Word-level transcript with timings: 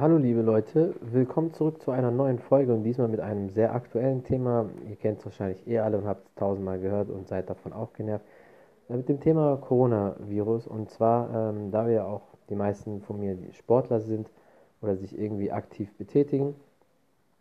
Hallo 0.00 0.16
liebe 0.16 0.40
Leute, 0.40 0.94
willkommen 1.02 1.52
zurück 1.52 1.82
zu 1.82 1.90
einer 1.90 2.10
neuen 2.10 2.38
Folge 2.38 2.72
und 2.72 2.84
diesmal 2.84 3.08
mit 3.08 3.20
einem 3.20 3.50
sehr 3.50 3.74
aktuellen 3.74 4.24
Thema. 4.24 4.70
Ihr 4.88 4.96
kennt 4.96 5.18
es 5.18 5.26
wahrscheinlich 5.26 5.66
eh 5.68 5.78
alle 5.80 5.98
und 5.98 6.06
habt 6.06 6.26
es 6.26 6.34
tausendmal 6.36 6.80
gehört 6.80 7.10
und 7.10 7.28
seid 7.28 7.50
davon 7.50 7.74
auch 7.74 7.92
genervt. 7.92 8.24
Äh, 8.88 8.96
mit 8.96 9.10
dem 9.10 9.20
Thema 9.20 9.58
Coronavirus 9.58 10.68
und 10.68 10.88
zwar, 10.88 11.50
ähm, 11.50 11.70
da 11.70 11.86
wir 11.86 11.92
ja 11.92 12.04
auch 12.06 12.22
die 12.48 12.54
meisten 12.54 13.02
von 13.02 13.20
mir 13.20 13.36
Sportler 13.52 14.00
sind 14.00 14.30
oder 14.80 14.96
sich 14.96 15.18
irgendwie 15.18 15.52
aktiv 15.52 15.92
betätigen, 15.98 16.54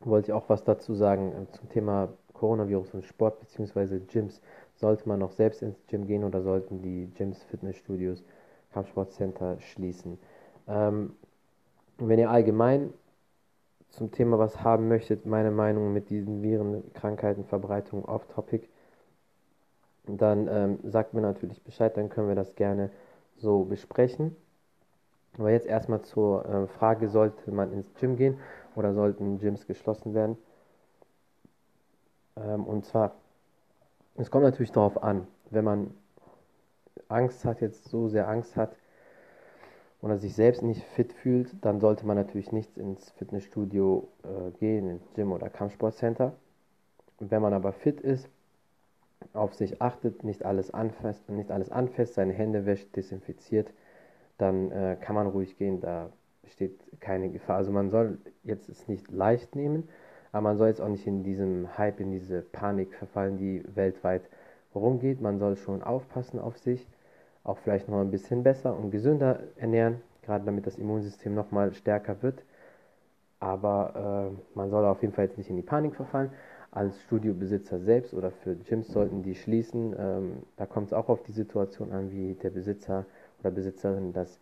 wollte 0.00 0.26
ich 0.26 0.32
auch 0.34 0.50
was 0.50 0.62
dazu 0.62 0.94
sagen 0.94 1.32
äh, 1.32 1.52
zum 1.52 1.70
Thema 1.70 2.10
Coronavirus 2.34 2.92
und 2.92 3.06
Sport 3.06 3.40
bzw. 3.40 4.00
Gyms. 4.00 4.42
Sollte 4.74 5.08
man 5.08 5.20
noch 5.20 5.32
selbst 5.32 5.62
ins 5.62 5.78
Gym 5.86 6.06
gehen 6.06 6.22
oder 6.22 6.42
sollten 6.42 6.82
die 6.82 7.08
Gyms, 7.14 7.42
Fitnessstudios, 7.44 8.22
Kampfsportcenter 8.74 9.58
schließen? 9.58 10.18
Ähm, 10.68 11.14
wenn 12.08 12.18
ihr 12.18 12.30
allgemein 12.30 12.92
zum 13.90 14.10
Thema 14.10 14.38
was 14.38 14.62
haben 14.62 14.88
möchtet, 14.88 15.26
meine 15.26 15.50
Meinung 15.50 15.92
mit 15.92 16.10
diesen 16.10 16.42
Viren, 16.42 16.92
Krankheiten, 16.94 17.44
Verbreitung 17.44 18.04
off-topic, 18.04 18.68
dann 20.06 20.48
ähm, 20.48 20.78
sagt 20.84 21.14
mir 21.14 21.20
natürlich 21.20 21.62
Bescheid, 21.62 21.96
dann 21.96 22.08
können 22.08 22.28
wir 22.28 22.34
das 22.34 22.54
gerne 22.54 22.90
so 23.36 23.64
besprechen. 23.64 24.34
Aber 25.38 25.50
jetzt 25.50 25.66
erstmal 25.66 26.02
zur 26.02 26.44
äh, 26.44 26.66
Frage, 26.66 27.08
sollte 27.08 27.50
man 27.52 27.72
ins 27.72 27.92
Gym 27.94 28.16
gehen 28.16 28.38
oder 28.74 28.94
sollten 28.94 29.38
Gyms 29.38 29.66
geschlossen 29.66 30.14
werden? 30.14 30.36
Ähm, 32.36 32.64
und 32.64 32.84
zwar, 32.84 33.14
es 34.16 34.30
kommt 34.30 34.44
natürlich 34.44 34.72
darauf 34.72 35.02
an, 35.02 35.26
wenn 35.50 35.64
man 35.64 35.94
Angst 37.08 37.44
hat, 37.44 37.60
jetzt 37.60 37.84
so 37.88 38.08
sehr 38.08 38.28
Angst 38.28 38.56
hat, 38.56 38.74
oder 40.02 40.18
sich 40.18 40.34
selbst 40.34 40.62
nicht 40.62 40.82
fit 40.82 41.12
fühlt, 41.12 41.54
dann 41.64 41.80
sollte 41.80 42.04
man 42.04 42.16
natürlich 42.16 42.52
nicht 42.52 42.76
ins 42.76 43.10
Fitnessstudio 43.12 44.08
äh, 44.24 44.50
gehen, 44.58 44.90
ins 44.90 45.12
Gym 45.14 45.32
oder 45.32 45.48
Kampfsportcenter. 45.48 46.32
Und 47.20 47.30
wenn 47.30 47.40
man 47.40 47.54
aber 47.54 47.72
fit 47.72 48.00
ist, 48.00 48.28
auf 49.32 49.54
sich 49.54 49.80
achtet, 49.80 50.24
nicht 50.24 50.44
alles 50.44 50.74
anfasst, 50.74 51.30
nicht 51.30 51.52
alles 51.52 51.70
anfasst, 51.70 52.14
seine 52.14 52.32
Hände 52.32 52.66
wäscht, 52.66 52.94
desinfiziert, 52.96 53.72
dann 54.38 54.72
äh, 54.72 54.96
kann 55.00 55.14
man 55.14 55.28
ruhig 55.28 55.56
gehen, 55.56 55.80
da 55.80 56.10
besteht 56.42 56.80
keine 56.98 57.30
Gefahr. 57.30 57.56
Also 57.56 57.70
man 57.70 57.90
soll 57.90 58.18
jetzt 58.42 58.68
es 58.68 58.88
nicht 58.88 59.08
leicht 59.12 59.54
nehmen, 59.54 59.88
aber 60.32 60.42
man 60.42 60.56
soll 60.56 60.66
jetzt 60.66 60.80
auch 60.80 60.88
nicht 60.88 61.06
in 61.06 61.22
diesem 61.22 61.78
Hype, 61.78 62.00
in 62.00 62.10
diese 62.10 62.42
Panik 62.42 62.92
verfallen, 62.94 63.38
die 63.38 63.62
weltweit 63.76 64.22
rumgeht. 64.74 65.20
Man 65.20 65.38
soll 65.38 65.56
schon 65.56 65.82
aufpassen 65.84 66.40
auf 66.40 66.58
sich 66.58 66.88
auch 67.44 67.58
vielleicht 67.58 67.88
noch 67.88 68.00
ein 68.00 68.10
bisschen 68.10 68.42
besser 68.42 68.76
und 68.76 68.90
gesünder 68.90 69.40
ernähren, 69.56 70.00
gerade 70.22 70.44
damit 70.44 70.66
das 70.66 70.78
Immunsystem 70.78 71.34
noch 71.34 71.50
mal 71.50 71.72
stärker 71.74 72.22
wird. 72.22 72.44
Aber 73.40 74.30
äh, 74.30 74.56
man 74.56 74.70
soll 74.70 74.84
auf 74.84 75.02
jeden 75.02 75.14
Fall 75.14 75.24
jetzt 75.24 75.38
nicht 75.38 75.50
in 75.50 75.56
die 75.56 75.62
Panik 75.62 75.96
verfallen. 75.96 76.30
Als 76.70 77.02
Studiobesitzer 77.02 77.80
selbst 77.80 78.14
oder 78.14 78.30
für 78.30 78.54
Gyms 78.54 78.88
sollten 78.88 79.22
die 79.22 79.34
schließen. 79.34 79.94
Ähm, 79.98 80.32
da 80.56 80.64
kommt 80.64 80.86
es 80.86 80.92
auch 80.92 81.08
auf 81.08 81.22
die 81.22 81.32
Situation 81.32 81.92
an, 81.92 82.12
wie 82.12 82.34
der 82.34 82.50
Besitzer 82.50 83.04
oder 83.40 83.50
Besitzerin 83.50 84.12
das 84.12 84.38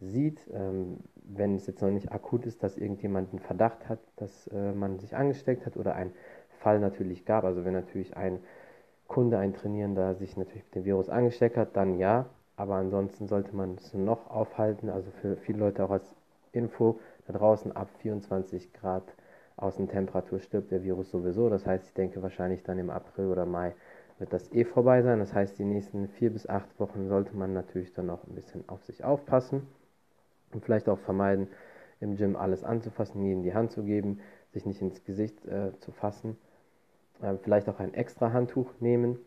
sieht. 0.00 0.38
Ähm, 0.52 0.98
wenn 1.24 1.56
es 1.56 1.66
jetzt 1.66 1.82
noch 1.82 1.90
nicht 1.90 2.12
akut 2.12 2.46
ist, 2.46 2.62
dass 2.62 2.78
irgendjemand 2.78 3.30
einen 3.30 3.40
Verdacht 3.40 3.88
hat, 3.88 3.98
dass 4.16 4.46
äh, 4.48 4.72
man 4.72 4.98
sich 4.98 5.16
angesteckt 5.16 5.66
hat 5.66 5.76
oder 5.76 5.94
ein 5.94 6.12
Fall 6.60 6.78
natürlich 6.78 7.24
gab. 7.24 7.44
Also 7.44 7.64
wenn 7.64 7.72
natürlich 7.72 8.16
ein 8.16 8.38
Kunde, 9.08 9.38
ein 9.38 9.52
Trainierender 9.52 10.14
sich 10.14 10.36
natürlich 10.36 10.64
mit 10.64 10.74
dem 10.76 10.84
Virus 10.84 11.08
angesteckt 11.08 11.56
hat, 11.56 11.76
dann 11.76 11.98
ja, 11.98 12.26
aber 12.56 12.76
ansonsten 12.76 13.26
sollte 13.26 13.54
man 13.54 13.76
es 13.76 13.94
noch 13.94 14.30
aufhalten. 14.30 14.90
Also 14.90 15.10
für 15.20 15.36
viele 15.36 15.58
Leute 15.58 15.84
auch 15.84 15.90
als 15.90 16.14
Info, 16.52 17.00
da 17.26 17.32
draußen 17.32 17.72
ab 17.72 17.88
24 18.00 18.72
Grad 18.72 19.02
Außentemperatur 19.56 20.40
stirbt 20.40 20.70
der 20.72 20.82
Virus 20.82 21.10
sowieso. 21.10 21.48
Das 21.48 21.66
heißt, 21.66 21.86
ich 21.86 21.94
denke 21.94 22.22
wahrscheinlich 22.22 22.62
dann 22.62 22.78
im 22.78 22.90
April 22.90 23.26
oder 23.26 23.46
Mai 23.46 23.74
wird 24.18 24.32
das 24.32 24.52
eh 24.52 24.64
vorbei 24.64 25.02
sein. 25.02 25.20
Das 25.20 25.32
heißt, 25.32 25.58
die 25.58 25.64
nächsten 25.64 26.08
vier 26.08 26.30
bis 26.30 26.48
acht 26.48 26.68
Wochen 26.80 27.08
sollte 27.08 27.36
man 27.36 27.52
natürlich 27.52 27.92
dann 27.92 28.06
noch 28.06 28.26
ein 28.26 28.34
bisschen 28.34 28.68
auf 28.68 28.82
sich 28.84 29.04
aufpassen 29.04 29.66
und 30.52 30.64
vielleicht 30.64 30.88
auch 30.88 30.98
vermeiden, 30.98 31.48
im 32.00 32.16
Gym 32.16 32.36
alles 32.36 32.64
anzufassen, 32.64 33.24
jedem 33.24 33.42
die 33.42 33.54
Hand 33.54 33.70
zu 33.70 33.84
geben, 33.84 34.20
sich 34.52 34.66
nicht 34.66 34.82
ins 34.82 35.04
Gesicht 35.04 35.46
äh, 35.46 35.72
zu 35.78 35.92
fassen. 35.92 36.36
Äh, 37.22 37.34
vielleicht 37.42 37.68
auch 37.68 37.78
ein 37.78 37.94
extra 37.94 38.32
Handtuch 38.32 38.68
nehmen 38.80 39.18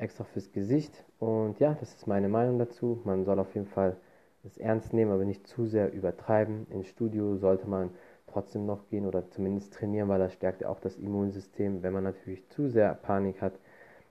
extra 0.00 0.24
fürs 0.24 0.52
Gesicht. 0.52 1.04
Und 1.18 1.60
ja, 1.60 1.74
das 1.74 1.94
ist 1.94 2.06
meine 2.06 2.28
Meinung 2.28 2.58
dazu. 2.58 3.00
Man 3.04 3.24
soll 3.24 3.38
auf 3.38 3.54
jeden 3.54 3.66
Fall 3.66 3.96
es 4.44 4.56
ernst 4.58 4.92
nehmen, 4.92 5.12
aber 5.12 5.24
nicht 5.24 5.46
zu 5.46 5.66
sehr 5.66 5.92
übertreiben. 5.92 6.66
Ins 6.70 6.88
Studio 6.88 7.36
sollte 7.36 7.68
man 7.68 7.90
trotzdem 8.26 8.66
noch 8.66 8.88
gehen 8.88 9.06
oder 9.06 9.28
zumindest 9.30 9.74
trainieren, 9.74 10.08
weil 10.08 10.18
das 10.18 10.32
stärkt 10.32 10.62
ja 10.62 10.68
auch 10.68 10.80
das 10.80 10.96
Immunsystem. 10.96 11.82
Wenn 11.82 11.92
man 11.92 12.04
natürlich 12.04 12.48
zu 12.48 12.68
sehr 12.68 12.94
Panik 12.94 13.42
hat, 13.42 13.54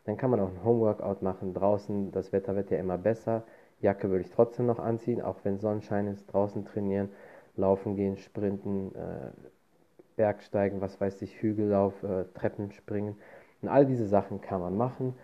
dann 0.05 0.17
kann 0.17 0.29
man 0.29 0.39
auch 0.39 0.49
ein 0.49 0.63
Homeworkout 0.63 1.21
machen 1.21 1.53
draußen. 1.53 2.11
Das 2.11 2.31
Wetter 2.31 2.55
wird 2.55 2.71
ja 2.71 2.77
immer 2.77 2.97
besser. 2.97 3.43
Jacke 3.81 4.09
würde 4.09 4.25
ich 4.25 4.31
trotzdem 4.31 4.65
noch 4.65 4.79
anziehen, 4.79 5.21
auch 5.21 5.37
wenn 5.43 5.59
Sonnenschein 5.59 6.07
ist. 6.07 6.25
Draußen 6.27 6.65
trainieren, 6.65 7.09
laufen 7.55 7.95
gehen, 7.95 8.17
sprinten, 8.17 8.93
äh, 8.95 9.31
Bergsteigen, 10.17 10.81
was 10.81 10.99
weiß 10.99 11.21
ich, 11.21 11.41
Hügellauf, 11.41 12.03
äh, 12.03 12.25
Treppen 12.33 12.71
springen. 12.71 13.15
Und 13.61 13.69
all 13.69 13.85
diese 13.85 14.05
Sachen 14.05 14.41
kann 14.41 14.61
man 14.61 14.75
machen. 14.75 15.15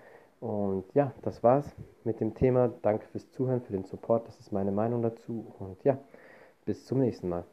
Und 0.45 0.85
ja, 0.93 1.11
das 1.23 1.41
war's 1.41 1.65
mit 2.03 2.19
dem 2.19 2.35
Thema. 2.35 2.67
Danke 2.83 3.07
fürs 3.07 3.31
Zuhören, 3.31 3.61
für 3.61 3.73
den 3.73 3.83
Support. 3.83 4.27
Das 4.27 4.39
ist 4.39 4.51
meine 4.51 4.71
Meinung 4.71 5.01
dazu. 5.01 5.51
Und 5.57 5.83
ja, 5.83 5.97
bis 6.65 6.85
zum 6.85 6.99
nächsten 6.99 7.29
Mal. 7.29 7.45